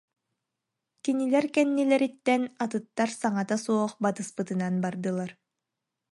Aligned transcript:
Кинилэр 1.03 1.45
кэннилэриттэн 1.55 2.43
атыттар 2.63 3.09
саҥата 3.21 3.57
суох 3.65 3.91
батыспытынан 4.03 4.75
бардылар 4.83 5.31